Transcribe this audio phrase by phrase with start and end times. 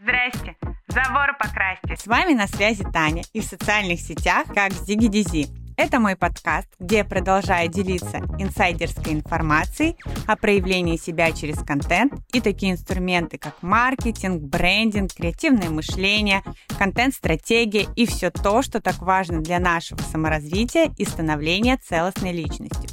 [0.00, 0.56] Здрасте!
[0.88, 1.96] Забор покрасьте!
[1.96, 5.59] С вами на связи Таня и в социальных сетях как Зиги Дизи.
[5.80, 12.42] Это мой подкаст, где я продолжаю делиться инсайдерской информацией о проявлении себя через контент и
[12.42, 16.42] такие инструменты, как маркетинг, брендинг, креативное мышление,
[16.78, 22.90] контент-стратегия и все то, что так важно для нашего саморазвития и становления целостной личностью.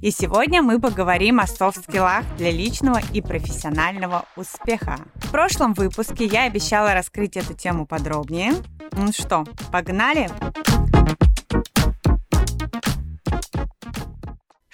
[0.00, 4.96] И сегодня мы поговорим о софт-скиллах для личного и профессионального успеха.
[5.16, 8.54] В прошлом выпуске я обещала раскрыть эту тему подробнее.
[8.92, 10.30] Ну что, погнали?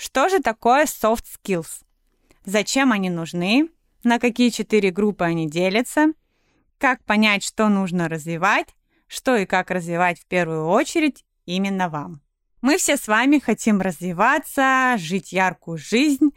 [0.08, 1.82] Что же такое soft skills?
[2.46, 3.68] Зачем они нужны?
[4.04, 6.14] На какие четыре группы они делятся?
[6.78, 8.68] Как понять, что нужно развивать?
[9.06, 12.22] Что и как развивать в первую очередь именно вам?
[12.62, 16.30] Мы все с вами хотим развиваться, жить яркую жизнь,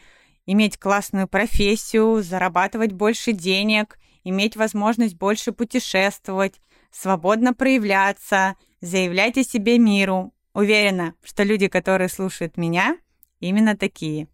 [0.45, 6.59] иметь классную профессию, зарабатывать больше денег, иметь возможность больше путешествовать,
[6.91, 10.33] свободно проявляться, заявлять о себе миру.
[10.53, 12.97] Уверена, что люди, которые слушают меня,
[13.41, 14.29] именно такие.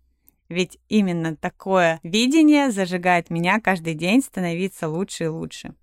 [0.50, 5.74] Ведь именно такое видение зажигает меня каждый день становиться лучше и лучше.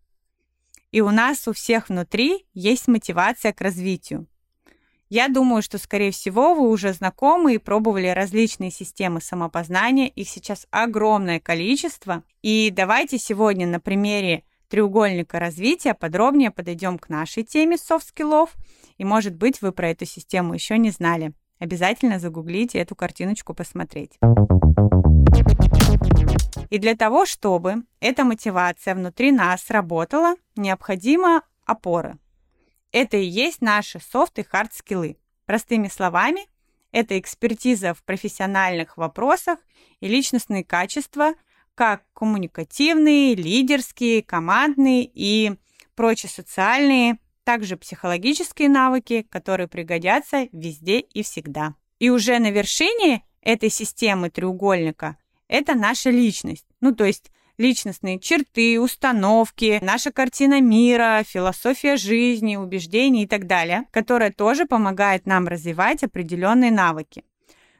[0.92, 4.28] И у нас у всех внутри есть мотивация к развитию.
[5.10, 10.08] Я думаю, что, скорее всего, вы уже знакомы и пробовали различные системы самопознания.
[10.08, 12.22] Их сейчас огромное количество.
[12.42, 18.54] И давайте сегодня на примере треугольника развития подробнее подойдем к нашей теме софт-скиллов.
[18.96, 21.32] И, может быть, вы про эту систему еще не знали.
[21.64, 24.18] Обязательно загуглите эту картиночку посмотреть.
[26.68, 32.18] И для того, чтобы эта мотивация внутри нас работала, необходима опора.
[32.92, 35.16] Это и есть наши софт и хард скиллы.
[35.46, 36.42] Простыми словами,
[36.92, 39.58] это экспертиза в профессиональных вопросах
[40.00, 41.32] и личностные качества,
[41.74, 45.54] как коммуникативные, лидерские, командные и
[45.94, 51.74] прочие социальные, также психологические навыки, которые пригодятся везде и всегда.
[51.98, 55.16] И уже на вершине этой системы треугольника
[55.48, 56.66] это наша личность.
[56.80, 63.84] Ну, то есть личностные черты, установки, наша картина мира, философия жизни, убеждений и так далее,
[63.90, 67.24] которая тоже помогает нам развивать определенные навыки.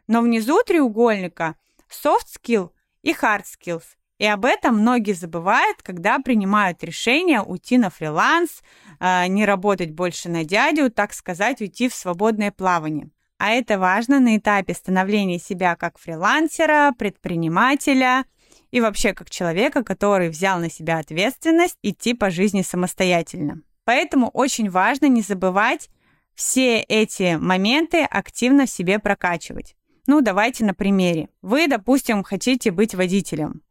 [0.06, 1.56] Но внизу треугольника
[1.90, 2.70] soft skill
[3.02, 3.84] и hard skills.
[4.24, 8.62] И об этом многие забывают, когда принимают решение уйти на фриланс,
[8.98, 13.10] а, не работать больше на дядю, так сказать, уйти в свободное плавание.
[13.36, 18.24] А это важно на этапе становления себя как фрилансера, предпринимателя,
[18.70, 23.60] и вообще как человека, который взял на себя ответственность идти по жизни самостоятельно.
[23.84, 25.90] Поэтому очень важно не забывать
[26.34, 29.76] все эти моменты активно в себе прокачивать.
[30.06, 31.28] Ну, давайте на примере.
[31.40, 33.62] Вы, допустим, хотите быть водителем.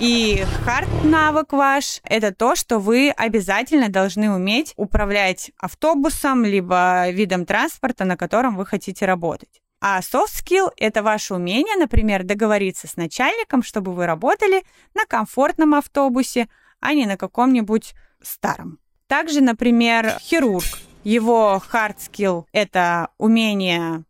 [0.00, 7.44] И хард навык ваш– это то, что вы обязательно должны уметь управлять автобусом, либо видом
[7.44, 9.60] транспорта, на котором вы хотите работать.
[9.82, 14.62] А soft skill– это ваше умение, например, договориться с начальником, чтобы вы работали
[14.94, 16.48] на комфортном автобусе,
[16.80, 18.78] а не на каком-нибудь старом.
[19.06, 20.64] Также, например, хирург.
[21.04, 24.04] Его hard skill– это умение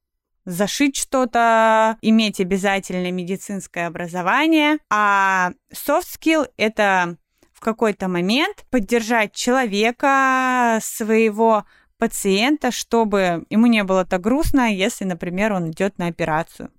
[0.44, 7.16] зашить что-то, иметь обязательно медицинское образование, а soft skill– это
[7.52, 11.64] в какой-то момент поддержать человека, своего
[11.98, 16.70] пациента, чтобы ему не было так грустно, если, например, он идет на операцию.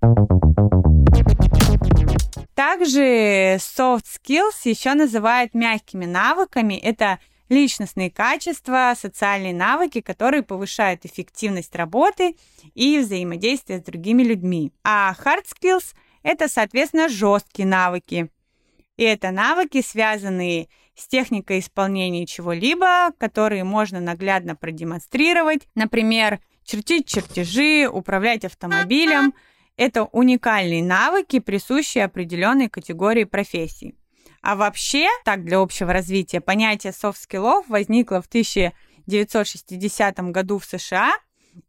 [2.56, 6.74] Также soft skills еще называют мягкими навыками.
[6.74, 7.20] Это
[7.51, 12.38] личностные качества, социальные навыки, которые повышают эффективность работы
[12.73, 14.72] и взаимодействия с другими людьми.
[14.84, 18.29] А hard skills– это, соответственно, жесткие навыки.
[18.95, 25.68] И это навыки, связанные с техникой исполнения чего-либо, которые можно наглядно продемонстрировать.
[25.75, 29.33] Например, чертить чертежи, управлять автомобилем.
[29.75, 33.95] Это уникальные навыки, присущие определенной категории профессий.
[34.42, 41.14] А вообще, так для общего развития, понятие софт-скиллов возникло в 1960 году в США,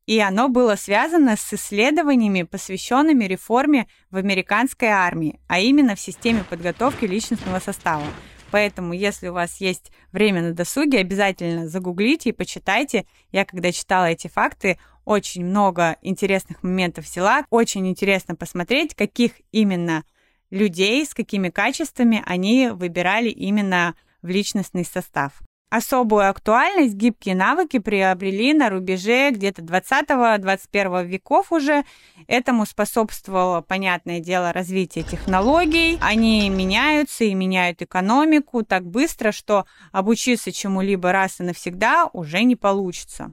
[0.07, 6.45] и оно было связано с исследованиями, посвященными реформе в американской армии, а именно в системе
[6.49, 8.07] подготовки личностного состава.
[8.51, 13.07] Поэтому, если у вас есть время на досуге, обязательно загуглите и почитайте.
[13.33, 17.45] Я, когда читала эти факты, очень много интересных моментов взяла.
[17.49, 20.05] Очень интересно посмотреть, каких именно
[20.53, 25.33] людей, с какими качествами они выбирали именно в личностный состав.
[25.71, 31.85] Особую актуальность гибкие навыки приобрели на рубеже где-то 20-21 веков уже.
[32.27, 35.99] Этому способствовало, понятное дело, развитие технологий.
[36.03, 42.55] Они меняются и меняют экономику так быстро, что обучиться чему-либо раз и навсегда уже не
[42.55, 43.33] получится.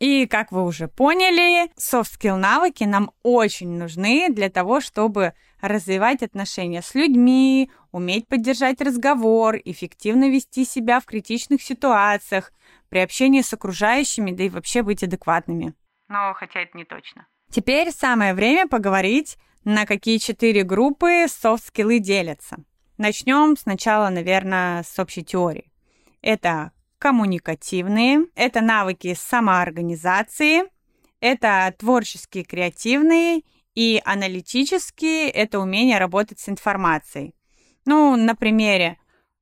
[0.00, 6.80] И, как вы уже поняли, soft-skill навыки нам очень нужны для того, чтобы развивать отношения
[6.80, 12.50] с людьми, уметь поддержать разговор, эффективно вести себя в критичных ситуациях,
[12.88, 15.74] при общении с окружающими, да и вообще быть адекватными.
[16.08, 17.26] Но хотя это не точно.
[17.50, 22.56] Теперь самое время поговорить, на какие четыре группы софт-скиллы делятся.
[22.96, 25.70] Начнем сначала, наверное, с общей теории.
[26.22, 30.64] Это коммуникативные, это навыки самоорганизации,
[31.18, 33.42] это творческие, креативные
[33.74, 37.34] и аналитические– это умение работать с информацией.
[37.86, 38.98] Ну, на примере,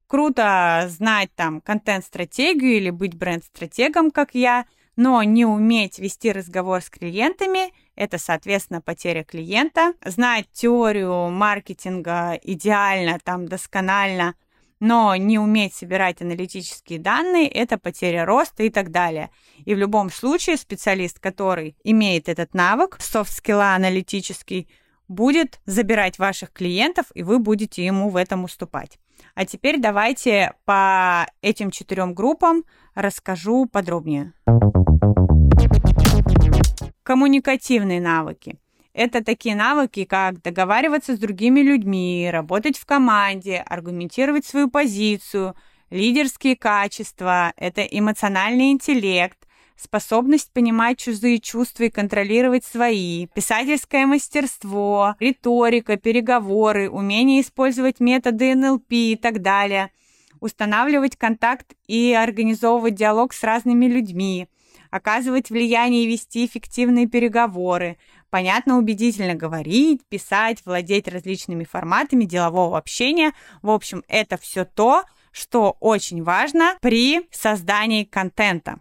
[0.06, 4.64] круто знать там контент-стратегию или быть бренд-стратегом, как я,
[4.94, 9.94] но не уметь вести разговор с клиентами– это, соответственно, потеря клиента.
[10.04, 14.36] Знать теорию маркетинга идеально, там, досконально–
[14.80, 19.30] но не уметь собирать аналитические данные– это потеря роста и так далее.
[19.64, 24.68] И в любом случае специалист, который имеет этот навык, софт-скилла аналитический,
[25.08, 28.98] будет забирать ваших клиентов, и вы будете ему в этом уступать.
[29.34, 32.64] А теперь давайте по этим четырем группам
[32.94, 34.32] расскажу подробнее.
[37.02, 38.58] Коммуникативные навыки–
[38.98, 45.54] это такие навыки, как договариваться с другими людьми, работать в команде, аргументировать свою позицию,
[45.88, 49.38] лидерские качества, это эмоциональный интеллект,
[49.76, 58.90] способность понимать чужие чувства и контролировать свои, писательское мастерство, риторика, переговоры, умение использовать методы НЛП
[58.90, 59.92] и так далее,
[60.40, 64.48] устанавливать контакт и организовывать диалог с разными людьми,
[64.90, 67.96] оказывать влияние и вести эффективные переговоры,
[68.30, 73.32] понятно, убедительно говорить, писать, владеть различными форматами делового общения.
[73.62, 78.80] В общем, это все то, что очень важно при создании контента.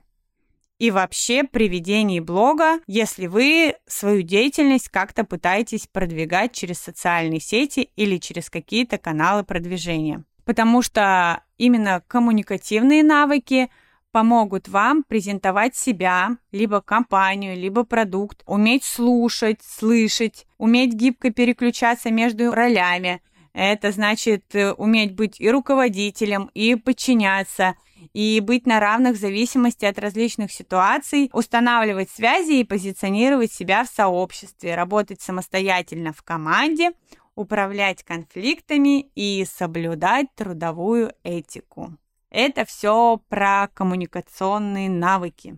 [0.79, 7.89] И вообще при ведении блога, если вы свою деятельность как-то пытаетесь продвигать через социальные сети
[7.95, 10.23] или через какие-то каналы продвижения.
[10.45, 13.69] Потому что именно коммуникативные навыки–
[14.17, 22.49] помогут вам презентовать себя, либо компанию, либо продукт, уметь слушать, слышать, уметь гибко переключаться между
[22.49, 23.21] ролями.
[23.53, 27.75] Это значит э, уметь быть и руководителем, и подчиняться,
[28.11, 33.87] и быть на равных в зависимости от различных ситуаций, устанавливать связи и позиционировать себя в
[33.87, 36.89] сообществе, работать самостоятельно в команде,
[37.35, 41.93] управлять конфликтами и соблюдать трудовую этику.
[42.29, 45.57] Это все про коммуникационные навыки.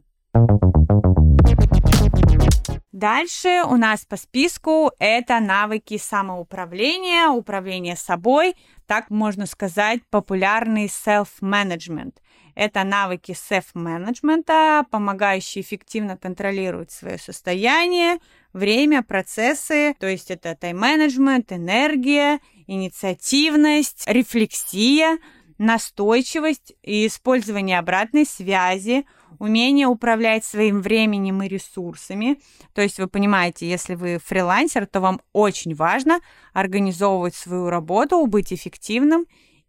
[2.91, 8.55] Дальше у нас по списку это навыки самоуправления, управления собой,
[8.87, 12.15] так можно сказать, популярный self-management.
[12.55, 18.17] Это навыки self-менеджмента, помогающие эффективно контролировать свое состояние,
[18.51, 25.17] время, процессы, то есть это тайм-менеджмент, энергия, инициативность, рефлексия–
[25.59, 29.05] настойчивость и использование обратной связи,
[29.37, 32.39] умение управлять своим временем и ресурсами.
[32.73, 36.19] То есть вы понимаете, если вы фрилансер, то вам очень важно
[36.53, 39.25] организовывать свою работу, быть эффективным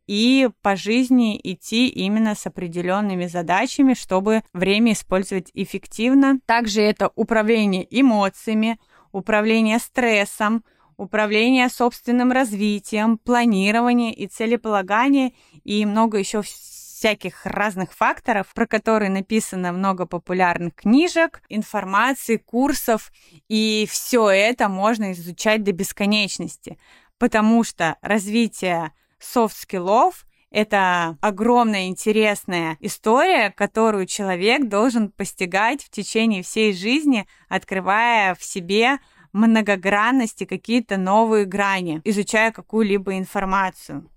[0.07, 6.41] и по жизни идти именно с определенными задачами, чтобы время использовать эффективно.
[6.47, 8.81] Также это управление эмоциями,
[9.13, 10.65] управление стрессом,
[11.01, 15.33] управление собственным развитием, планирование и целеполагание
[15.65, 23.11] и много еще всяких разных факторов, про которые написано много популярных книжек, информации, курсов,
[23.49, 26.79] и все это можно изучать до бесконечности,
[27.19, 36.73] потому что развитие софт-скиллов это огромная интересная история, которую человек должен постигать в течение всей
[36.73, 38.99] жизни, открывая в себе
[39.33, 44.09] многогранности, какие-то новые грани, изучая какую-либо информацию.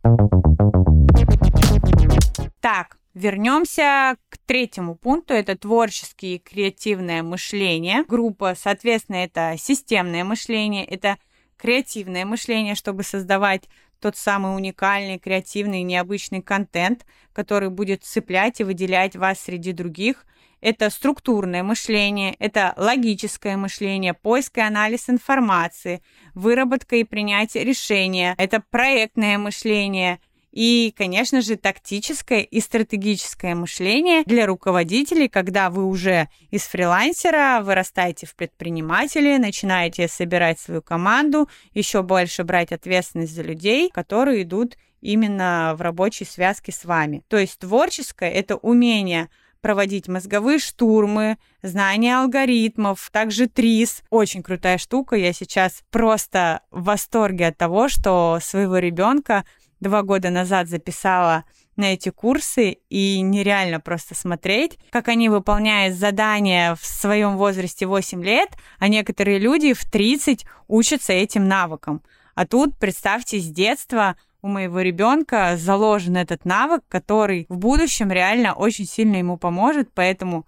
[2.60, 5.36] Так, Вернемся к третьему пункту.
[5.36, 8.04] Это творческое и креативное мышление.
[8.08, 11.18] Группа, соответственно, это системное мышление, это
[11.56, 19.16] креативное мышление, чтобы создавать тот самый уникальный, креативный, необычный контент, который будет цеплять и выделять
[19.16, 20.26] вас среди других
[20.64, 26.02] это структурное мышление, это логическое мышление, поиск и анализ информации,
[26.34, 30.20] выработка и принятие решения, это проектное мышление,
[30.54, 38.28] И, конечно же, тактическое и стратегическое мышление для руководителей, когда вы уже из фрилансера вырастаете
[38.28, 45.74] в предприниматели, начинаете собирать свою команду, еще больше брать ответственность за людей, которые идут именно
[45.76, 47.24] в рабочей связке с вами.
[47.30, 49.30] То есть творческое— это умение
[49.64, 54.04] проводить мозговые штурмы, знание алгоритмов, также ТРИС.
[54.10, 55.16] Очень крутая штука.
[55.16, 59.46] Я сейчас просто в восторге от того, что своего ребенка
[59.80, 61.46] два года назад записала
[61.78, 68.22] на эти курсы, и нереально просто смотреть, как они выполняют задания в своем возрасте 8
[68.22, 72.04] лет, а некоторые люди в 30 учатся этим навыкам.
[72.36, 78.54] А тут, представьте, с детства у моего ребенка заложен этот навык, который в будущем реально
[78.54, 80.46] очень сильно ему поможет, поэтому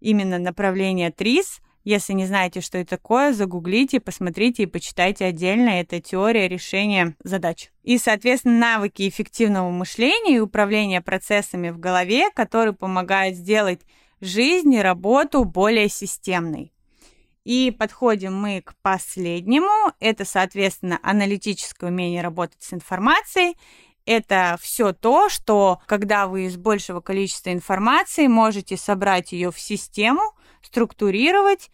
[0.00, 5.70] именно направление ТРИС если не знаете, что это такое, загуглите, посмотрите и почитайте отдельно.
[5.70, 7.70] Это теория решения задач.
[7.82, 13.80] И, соответственно, навыки эффективного мышления и управления процессами в голове, которые помогают сделать
[14.20, 16.72] жизнь и работу более системной.
[17.48, 19.90] И подходим мы к последнему.
[20.00, 23.56] Это, соответственно, аналитическое умение работать с информацией.
[24.04, 30.20] Это все то, что когда вы из большего количества информации можете собрать ее в систему,
[30.60, 31.70] структурировать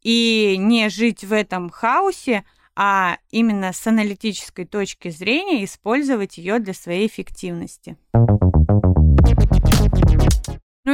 [0.00, 2.44] и не жить в этом хаосе,
[2.76, 7.96] а именно с аналитической точки зрения использовать ее для своей эффективности.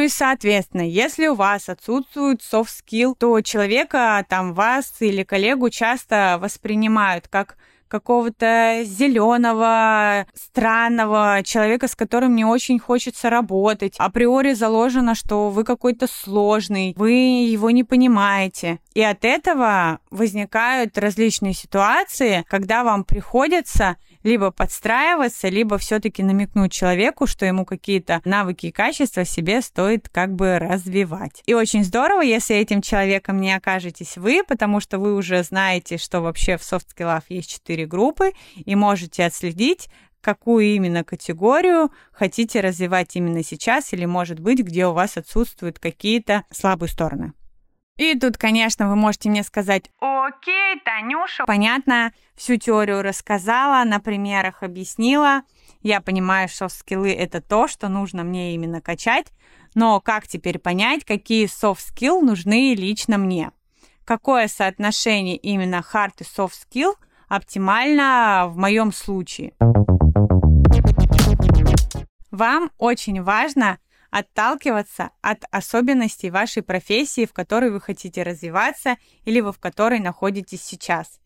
[0.03, 6.39] И, соответственно, если у вас отсутствует soft skill, то человека, там, вас или коллегу часто
[6.41, 7.57] воспринимают как
[7.93, 13.97] какого-то зеленого, странного человека, с которым не очень хочется работать.
[13.99, 18.79] Априори заложено, что вы какой-то сложный, вы его не понимаете.
[18.95, 27.27] И от этого возникают различные ситуации, когда вам приходится либо подстраиваться, либо все-таки намекнуть человеку,
[27.27, 31.43] что ему какие-то навыки и качества себе стоит как бы развивать.
[31.47, 36.21] И очень здорово, если этим человеком не окажетесь вы, потому что вы уже знаете, что
[36.21, 39.89] вообще в soft skills есть четыре группы, и можете отследить,
[40.21, 46.45] какую именно категорию хотите развивать именно сейчас, или, может быть, где у вас отсутствуют какие-то
[46.51, 47.33] слабые стороны.
[47.99, 54.63] И тут, конечно, вы можете мне сказать, окей, Танюша, понятно, всю теорию рассказала, на примерах
[54.63, 55.43] объяснила.
[55.83, 59.27] Я понимаю, что скиллы— это то, что нужно мне именно качать,
[59.75, 63.53] но как теперь понять, какие soft skill нужны лично мне?
[64.05, 66.95] Какое соотношение именно hard и soft skill
[67.33, 69.55] оптимально в моем случае?
[72.31, 73.79] Вам очень важно
[74.11, 80.63] отталкиваться от особенностей вашей профессии, в которой вы хотите развиваться или вы в которой находитесь
[80.63, 81.21] сейчас.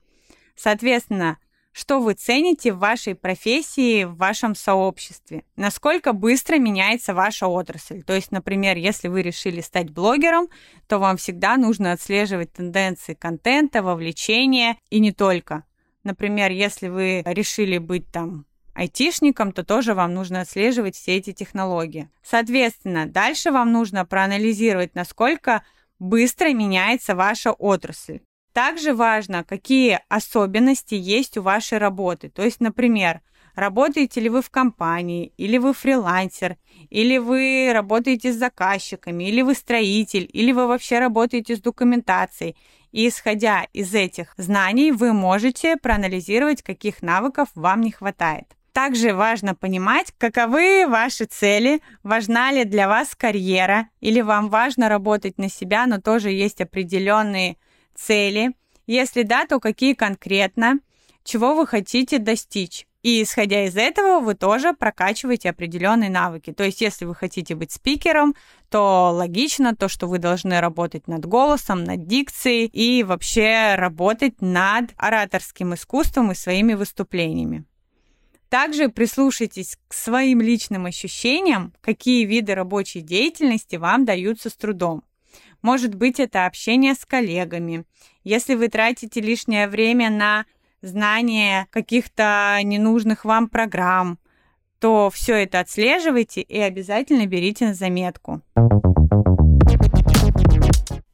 [0.55, 1.39] Соответственно,
[1.73, 5.43] что вы цените в вашей профессии, в вашем сообществе?
[5.57, 8.05] Насколько быстро меняется ваша отрасль?
[8.05, 10.47] То есть, например, если вы решили стать блогером,
[10.87, 15.65] то вам всегда нужно отслеживать тенденции контента, вовлечения и не только.
[16.07, 22.09] Например, если вы решили быть там айтишникам, то тоже вам нужно отслеживать все эти технологии.
[22.23, 25.65] Соответственно, дальше вам нужно проанализировать, насколько
[25.99, 28.21] быстро меняется ваша отрасль.
[28.53, 32.29] Также важно, какие особенности есть у вашей работы.
[32.29, 33.21] То есть, например,
[33.57, 36.57] работаете ли вы в компании, или вы фрилансер,
[36.89, 42.55] или вы работаете с заказчиками, или вы строитель, или вы вообще работаете с документацией.
[42.93, 48.47] И исходя из этих знаний, вы можете проанализировать, каких навыков вам не хватает.
[48.73, 55.39] Также важно понимать, каковы ваши цели, важна ли для вас карьера, или вам важно работать
[55.39, 57.57] на себя, но тоже есть определенные
[57.95, 58.53] цели.
[58.87, 60.81] Если да, то какие конкретно,
[61.25, 62.87] чего вы хотите достичь.
[63.07, 66.53] И исходя из этого, вы тоже прокачиваете определенные навыки.
[66.53, 68.35] То есть, если вы хотите быть спикером,
[68.69, 74.91] то логично то, что вы должны работать над голосом, над дикцией и вообще работать над
[74.97, 77.63] ораторским искусством и своими выступлениями.
[78.49, 85.05] Также прислушайтесь к своим личным ощущениям, какие виды рабочей деятельности вам даются с трудом.
[85.63, 87.85] Может быть, это общение с коллегами.
[88.25, 90.45] Если вы тратите лишнее время на
[90.83, 94.19] знание каких-то ненужных вам программ,
[94.79, 98.43] то все это отслеживайте и обязательно берите на заметку.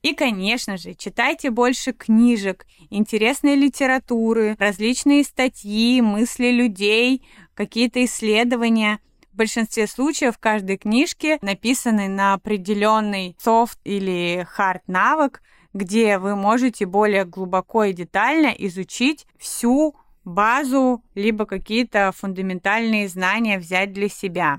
[0.02, 8.98] И, конечно же, читайте больше книжек, интересной литературы, различные статьи, мысли людей, какие-то исследования.
[9.32, 15.40] В большинстве случаев в каждой книжке написаны на определенный софт или хард навык,
[15.72, 23.92] где вы можете более глубоко и детально изучить всю базу, либо какие-то фундаментальные знания взять
[23.92, 24.58] для себя.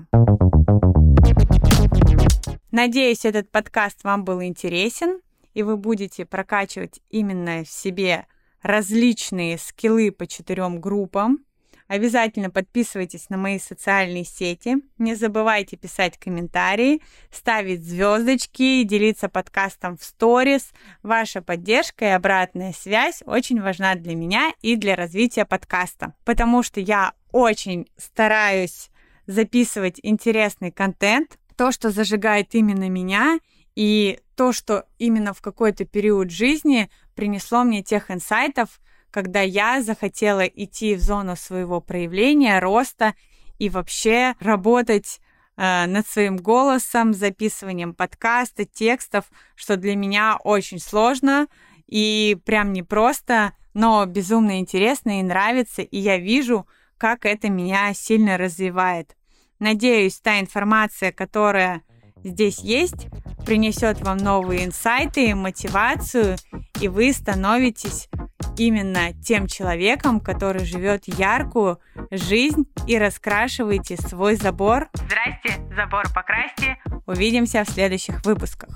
[2.70, 5.20] Надеюсь, этот подкаст вам был интересен,
[5.54, 8.26] и вы будете прокачивать именно в себе
[8.62, 11.44] различные скиллы по четырем группам.
[11.86, 14.76] Обязательно подписывайтесь на мои социальные сети.
[14.96, 20.72] Не забывайте писать комментарии, ставить звездочки делиться подкастом в сторис.
[21.02, 26.80] Ваша поддержка и обратная связь очень важна для меня и для развития подкаста, потому что
[26.80, 28.90] я очень стараюсь
[29.26, 33.38] записывать интересный контент, то, что зажигает именно меня,
[33.74, 38.80] и то, что именно в какой-то период жизни принесло мне тех инсайтов,
[39.14, 43.14] когда я захотела идти в зону своего проявления, роста
[43.60, 45.20] и вообще работать
[45.56, 51.46] э, над своим голосом, записыванием подкаста, текстов, что для меня очень сложно
[51.86, 56.66] и прям непросто, но безумно интересно и нравится, и я вижу,
[56.98, 59.16] как это меня сильно развивает.
[59.60, 61.82] Надеюсь, та информация, которая
[62.24, 63.06] здесь есть,
[63.46, 66.36] принесет вам новые инсайты, мотивацию,
[66.80, 68.08] и вы становитесь
[68.56, 74.88] именно тем человеком, который живет яркую жизнь и раскрашиваете свой забор.
[74.94, 76.78] Здрасте, забор покрасьте.
[77.06, 78.70] Увидимся в следующих выпусках.